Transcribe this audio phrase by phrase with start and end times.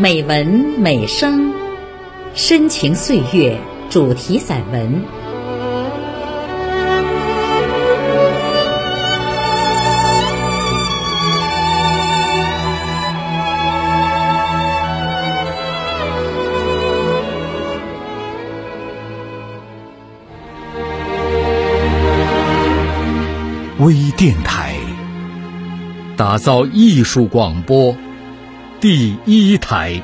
[0.00, 0.46] 美文
[0.78, 1.52] 美声，
[2.32, 3.58] 深情岁月
[3.90, 5.02] 主题散文。
[23.80, 24.76] 微电台，
[26.16, 27.96] 打造艺术广播
[28.80, 30.00] 第一台。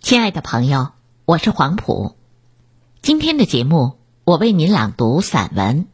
[0.00, 0.88] 亲爱的朋友，
[1.24, 2.16] 我是黄浦。
[3.00, 5.84] 今天的节目，我为您朗读散文《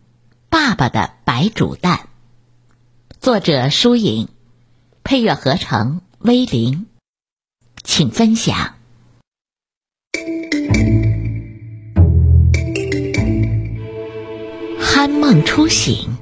[0.48, 1.98] 爸爸的白煮蛋》，
[3.20, 4.28] 作者舒颖。
[5.02, 6.86] 配乐合成威灵，
[7.82, 8.76] 请分享。
[15.20, 16.16] 梦初醒，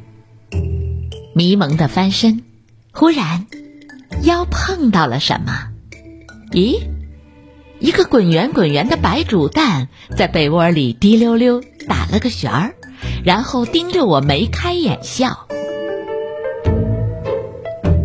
[1.35, 2.43] 迷蒙的翻身，
[2.93, 3.47] 忽然
[4.23, 5.69] 腰碰到了什么？
[6.53, 6.81] 咦，
[7.81, 12.75] 一个滚圆滚圆的白煮蛋在被窝里滴溜溜打了个旋儿，
[13.25, 15.49] 然后盯着我眉开眼笑。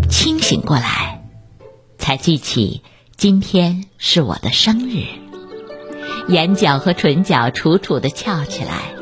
[0.09, 1.23] 清醒过来，
[1.97, 2.81] 才记起
[3.15, 5.03] 今天是我的生日，
[6.29, 8.96] 眼角和唇角楚楚的翘起来。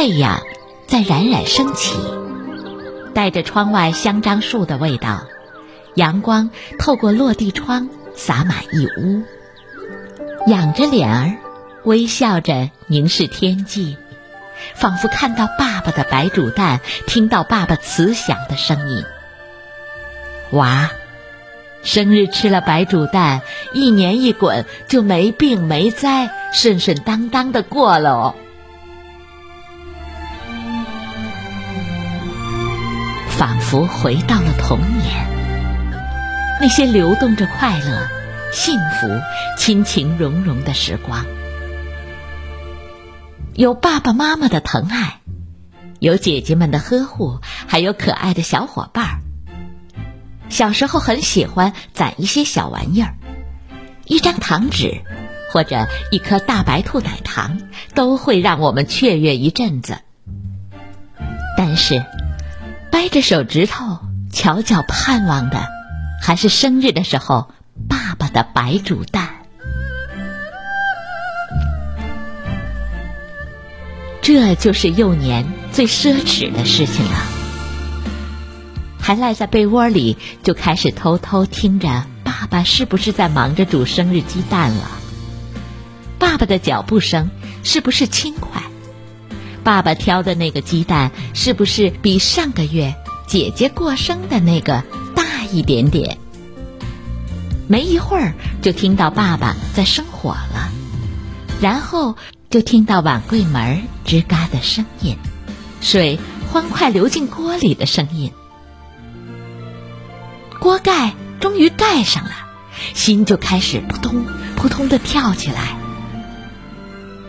[0.00, 0.44] 太阳
[0.86, 1.96] 在冉冉升起，
[3.16, 5.24] 带着窗外香樟树的味道，
[5.96, 9.24] 阳光透过落地窗洒满一屋。
[10.46, 11.32] 仰着脸儿，
[11.82, 13.96] 微笑着凝视天际。
[14.76, 19.02] 仿佛看到爸爸的白煮蛋，听到爸爸慈祥的声音。
[20.52, 20.92] 娃，
[21.82, 23.42] 生日吃了白煮蛋，
[23.74, 28.36] 一年一滚就没病没灾，顺顺当当的过了
[33.38, 35.28] 仿佛回到了童年，
[36.60, 38.08] 那些流动着快乐、
[38.52, 39.06] 幸福、
[39.56, 41.24] 亲情融融的时光。
[43.54, 45.20] 有爸爸妈妈的疼爱，
[46.00, 47.38] 有姐姐们的呵护，
[47.68, 49.20] 还有可爱的小伙伴儿。
[50.48, 53.14] 小时候很喜欢攒一些小玩意儿，
[54.04, 55.02] 一张糖纸
[55.52, 57.60] 或者一颗大白兔奶糖，
[57.94, 59.98] 都会让我们雀跃一阵子。
[61.56, 62.04] 但是，
[62.90, 63.98] 掰着手指头
[64.32, 65.66] 悄悄盼望的，
[66.22, 67.52] 还是生日的时候
[67.88, 69.28] 爸爸的白煮蛋。
[74.20, 77.12] 这就是幼年最奢侈的事情了。
[79.00, 84.90] 还赖在被窝里，就开始偷偷听着爸爸是不是在忙着煮生日鸡蛋了。
[86.18, 87.30] 爸爸的脚步声
[87.64, 88.62] 是不是轻快？
[89.64, 92.94] 爸爸挑的那个鸡蛋是不是比上个月
[93.26, 96.18] 姐姐过生的那个大一点点？
[97.66, 100.70] 没一会儿，就听到爸爸在生火了，
[101.60, 102.16] 然后。
[102.50, 105.18] 就听到碗柜门吱嘎的声音，
[105.82, 106.18] 水
[106.50, 108.32] 欢快流进锅里的声音。
[110.58, 112.30] 锅盖终于盖上了，
[112.94, 114.24] 心就开始扑通
[114.56, 115.76] 扑通的跳起来。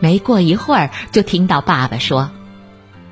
[0.01, 2.31] 没过一会儿，就听到爸爸说：“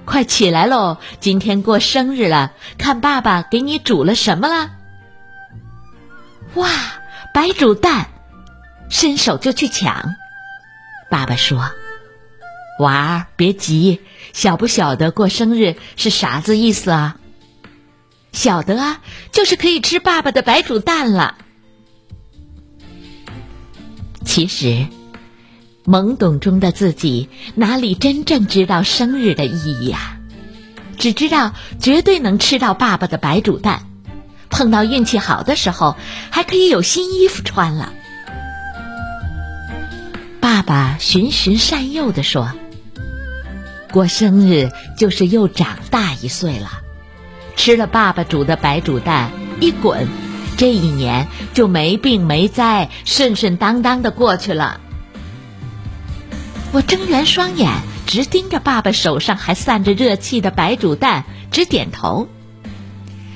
[0.05, 4.71] 快起来喽，今天过生日了，看爸爸给你煮了什么了。”
[6.55, 6.69] 哇，
[7.33, 8.07] 白煮蛋！
[8.89, 10.15] 伸手就去抢。
[11.09, 11.71] 爸爸说。
[12.79, 14.01] 娃儿，别急，
[14.33, 17.17] 晓不晓得过生日是啥子意思啊？
[18.31, 21.37] 晓得啊，就是可以吃爸爸的白煮蛋了。
[24.23, 24.85] 其实，
[25.87, 30.17] 懵懂中的自己哪里真正知道生日的意义啊？
[30.97, 33.83] 只知道绝对能吃到爸爸的白煮蛋，
[34.49, 35.95] 碰到运气好的时候，
[36.29, 37.93] 还可以有新衣服穿了。
[40.41, 42.51] 爸爸循循善诱的说。
[43.89, 46.69] 过生日就是又长大一岁了，
[47.55, 50.05] 吃了爸爸煮的白煮蛋，一滚，
[50.57, 54.81] 这一年就没病没灾，顺顺当当的过去了。
[56.73, 62.27] 我睁圆双眼，直盯着爸爸手上还散着热气的白煮蛋，直点头。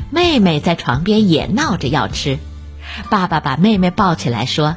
[0.10, 2.38] 妹妹在床边也闹着要吃，
[3.10, 4.76] 爸爸把妹妹抱起来说：“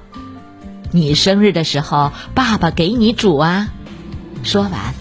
[0.92, 3.68] 你生日的时候，爸爸给你煮啊。”
[4.44, 4.94] 说完。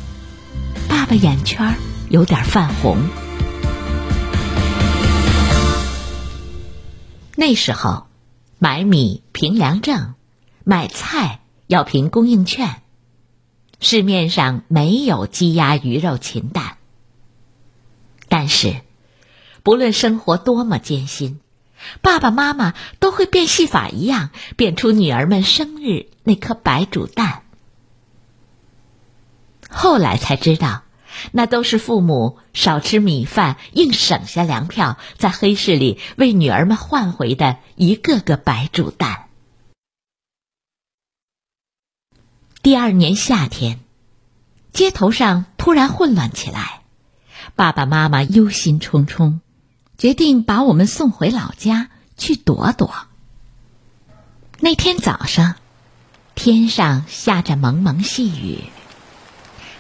[0.90, 1.76] 爸爸眼圈
[2.10, 2.98] 有点泛红。
[7.36, 8.08] 那时候，
[8.58, 10.16] 买米凭粮证，
[10.64, 12.83] 买菜要凭供应券。
[13.80, 16.78] 市面上没有鸡鸭鱼肉禽蛋。
[18.30, 18.82] 但是，
[19.62, 21.40] 不论生活多么艰辛，
[22.02, 27.44] 爸爸妈妈都会变戏法一样变出女儿们生日那颗白煮蛋。
[29.70, 30.84] 后来才知道，
[31.32, 39.23] 那都是父母少吃米饭，硬省下粮票，在黑市里为女儿们换回的一个个白煮蛋。
[42.64, 43.82] 第二年夏天，
[44.72, 46.80] 街头上突然混乱起来，
[47.58, 49.40] 爸爸妈妈忧心忡忡，
[49.98, 52.94] 决定把我们送回老家去躲躲。
[54.62, 55.56] 那天早上，
[56.36, 58.64] 天上下着蒙蒙细雨，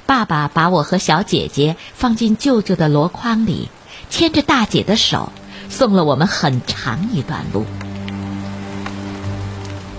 [0.05, 3.69] 爸爸把我和小姐姐放进舅舅的箩筐里，
[4.09, 5.31] 牵着大姐的手，
[5.69, 7.65] 送了我们很长一段路。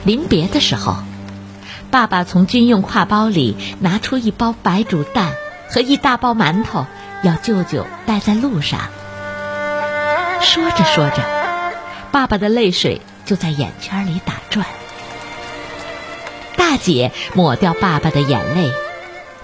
[0.05, 0.99] 临别的时候。
[1.95, 5.31] 爸爸从军用挎包里拿出一包白煮蛋
[5.71, 6.87] 和一大包馒头，
[7.23, 8.81] 要舅舅带在路上。
[10.41, 11.23] 说着说着，
[12.11, 14.67] 爸爸的泪水就在眼圈里打转。
[16.57, 18.73] 大姐抹掉爸爸的眼泪，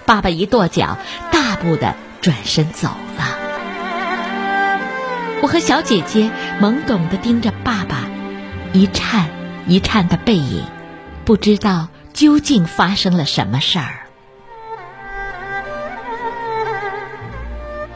[0.05, 0.99] 爸爸一跺脚，
[1.31, 3.39] 大步的转身走了。
[5.41, 8.09] 我和小姐姐懵懂的盯着爸爸
[8.73, 9.29] 一颤
[9.69, 10.65] 一颤的背影，
[11.25, 11.87] 不知道。
[12.21, 14.05] 究竟发生了什么事儿？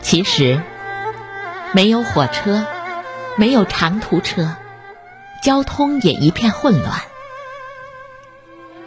[0.00, 0.62] 其实，
[1.74, 2.64] 没有火车，
[3.36, 4.56] 没有长途车，
[5.42, 7.02] 交通也一片混乱。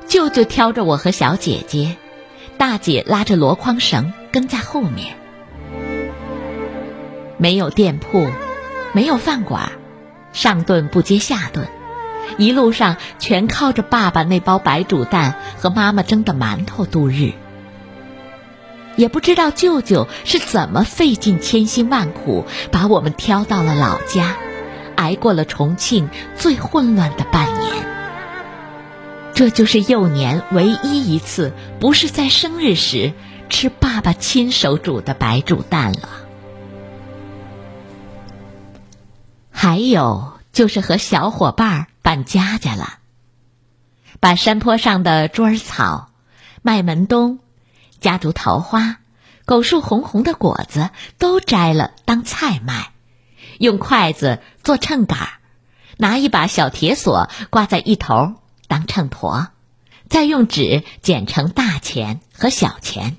[0.07, 1.97] 舅舅挑着我和小姐姐，
[2.57, 5.19] 大姐拉着箩筐绳跟在后面。
[7.37, 8.27] 没有店铺，
[8.91, 9.71] 没有饭馆，
[10.33, 11.67] 上顿不接下顿。
[12.37, 17.33] 一路上全靠着爸爸那包白煮蛋和妈妈蒸的馒头度日，
[18.95, 24.35] 也不知道舅舅是怎么费尽千辛万苦把我们挑到了老家，
[24.95, 27.73] 挨过了重庆最混乱的半年。
[29.33, 33.13] 这就是幼年唯一一次不是在生日时
[33.49, 36.09] 吃爸爸亲手煮的白煮蛋了。
[39.51, 41.87] 还有就是和小伙伴儿。
[42.01, 42.99] 办家家了，
[44.19, 46.09] 把山坡上的猪儿草、
[46.63, 47.39] 麦门冬、
[47.99, 48.99] 夹竹桃花、
[49.45, 50.89] 狗树红红的果子
[51.19, 52.93] 都摘了当菜卖，
[53.59, 55.27] 用筷子做秤杆儿，
[55.97, 58.35] 拿一把小铁锁挂在一头
[58.69, 59.49] 当秤砣，
[60.09, 63.17] 再用纸剪成大钱和小钱。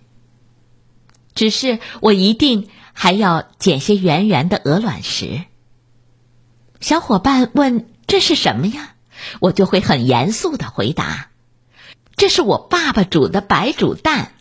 [1.35, 5.45] 只是我一定还要捡些圆圆的鹅卵石。
[6.81, 7.87] 小伙伴问。
[8.11, 8.95] 这是什么呀？
[9.39, 11.29] 我就会很严肃的回答
[12.17, 14.33] ：“这是我爸爸煮的白煮蛋。”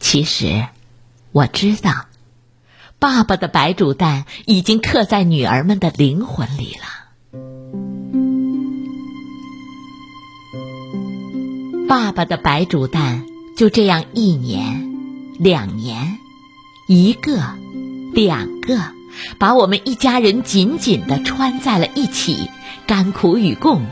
[0.00, 0.66] 其实，
[1.30, 2.06] 我知道，
[2.98, 6.86] 爸爸的白煮蛋已经刻在女儿们的灵魂里了。
[11.86, 13.26] 爸爸的白煮蛋
[13.58, 16.16] 就这样一年、两年，
[16.88, 17.42] 一个、
[18.14, 18.78] 两个。
[19.38, 22.50] 把我们一家人紧紧的穿在了一起，
[22.86, 23.82] 甘苦与共，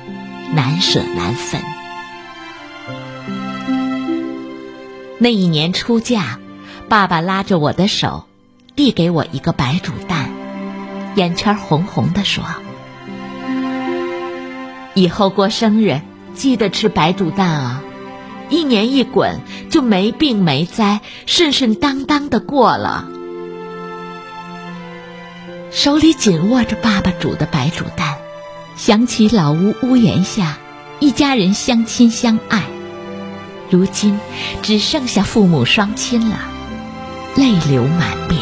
[0.54, 1.60] 难舍难分。
[5.18, 6.38] 那一年出嫁，
[6.88, 8.26] 爸爸拉着我的手，
[8.74, 10.30] 递给我一个白煮蛋，
[11.14, 12.44] 眼圈红红的说
[14.94, 16.00] ：“以后过生日
[16.34, 17.82] 记得吃白煮蛋啊，
[18.50, 23.08] 一年一滚就没病没灾，顺顺当当的过了。”
[25.72, 28.18] 手里紧握着爸爸煮的白煮蛋，
[28.76, 30.58] 想起老屋屋檐下
[31.00, 32.62] 一家人相亲相爱，
[33.70, 34.20] 如今
[34.60, 36.38] 只剩下父母双亲了，
[37.36, 38.38] 泪流满面。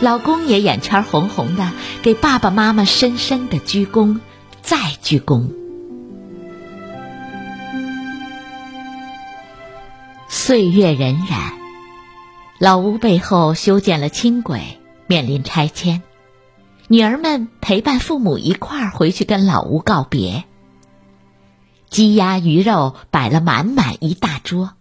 [0.00, 1.70] 老公也眼圈红红的，
[2.02, 4.18] 给爸爸妈妈深深的鞠躬，
[4.60, 5.48] 再鞠躬。
[10.28, 11.63] 岁月荏苒。
[12.60, 16.02] 老屋背后修建了轻轨，面临拆迁。
[16.86, 20.44] 女儿们陪伴父母一块儿回去跟老屋告别。
[21.90, 24.74] 鸡鸭鱼肉摆了满满一大桌，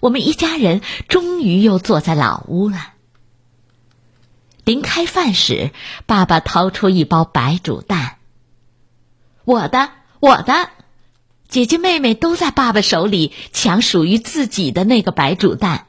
[0.00, 2.92] 我们一家人终于又坐在老屋了。
[4.64, 5.70] 临开饭时，
[6.04, 8.16] 爸爸掏出一包白煮蛋。
[9.44, 10.68] 我的，我的，
[11.48, 15.86] 姐姐妹妹都在爸爸手里抢属于自己的那个白煮蛋。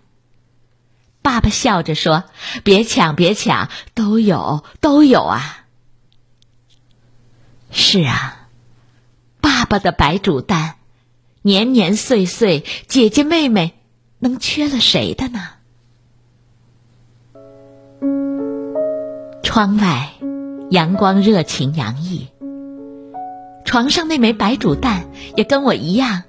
[1.23, 2.25] 爸爸笑着说
[2.63, 5.65] ：“别抢，别抢，都有，都有啊！”
[7.71, 8.49] 是啊，
[9.41, 10.75] 爸爸的白煮蛋，
[11.41, 13.73] 年年岁岁，姐姐妹妹，
[14.19, 15.49] 能缺了谁的呢？
[19.41, 20.13] 窗外，
[20.69, 22.27] 阳光热情洋溢。
[23.65, 26.23] 床上那枚白煮蛋也跟我一样，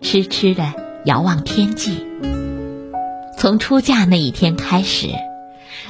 [0.00, 0.74] 痴痴的
[1.06, 2.06] 遥望天际。
[3.36, 5.08] 从出嫁那一天开始，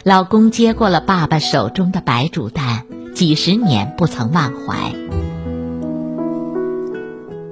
[0.03, 2.85] 老公接过了爸爸手中的白煮蛋，
[3.15, 4.93] 几十年不曾忘怀。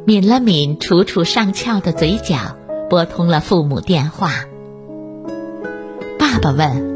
[0.05, 2.57] 抿了抿楚楚上翘的嘴角，
[2.91, 4.31] 拨通了父母电话。
[6.19, 6.91] 爸爸问。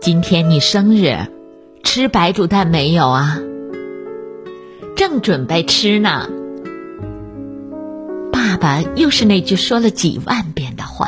[0.00, 1.26] 今天你生日，
[1.82, 3.38] 吃白煮蛋没有啊？
[4.96, 6.28] 正准备吃呢。
[8.32, 11.06] 爸爸又是那句说了几万遍的话：“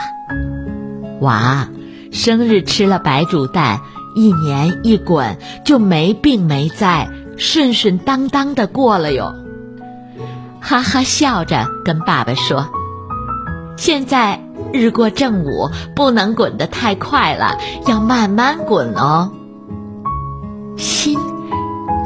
[1.21, 1.69] 娃，
[2.13, 3.81] 生日吃了白煮蛋，
[4.15, 9.35] 一年一滚就没病没灾，顺顺当当的过了哟。”
[10.61, 12.69] 哈哈笑着跟爸爸说
[13.77, 14.41] ：“现在。”
[14.73, 17.59] 日过正午，不能滚得太快了，
[17.89, 19.33] 要慢慢滚哦。
[20.77, 21.19] 心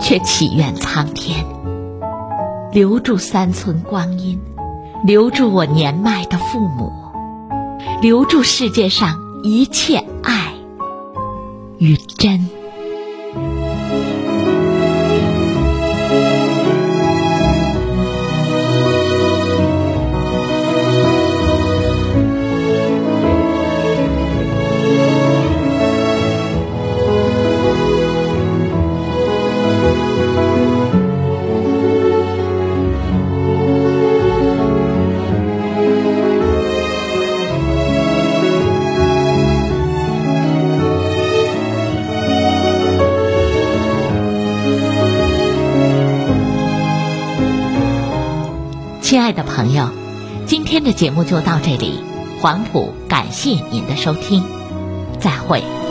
[0.00, 1.44] 却祈愿苍天
[2.72, 4.40] 留住三寸光阴，
[5.04, 6.90] 留住我年迈的父母，
[8.02, 10.54] 留住世界上一切爱
[11.78, 12.53] 与真。
[49.24, 49.88] 爱的朋友，
[50.44, 51.98] 今天的节目就到这里，
[52.42, 54.44] 黄埔感谢您的收听，
[55.18, 55.83] 再会。